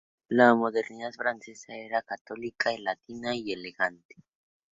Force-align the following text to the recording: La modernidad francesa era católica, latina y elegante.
La 0.29 0.55
modernidad 0.55 1.11
francesa 1.11 1.75
era 1.75 2.01
católica, 2.01 2.71
latina 2.79 3.35
y 3.35 3.53
elegante. 3.53 4.15